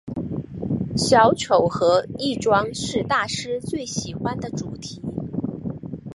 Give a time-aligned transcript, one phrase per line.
[0.97, 4.99] 小丑和易装是大师最喜欢的主题。